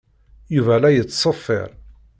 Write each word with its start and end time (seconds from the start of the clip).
Yuba 0.55 0.75
la 0.81 0.89
yettṣeffir. 0.95 1.69